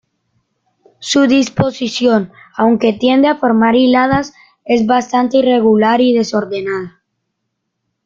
[0.97, 4.33] Su disposición, aunque tienden a formar hiladas,
[4.65, 7.03] es bastante irregular y desordenada.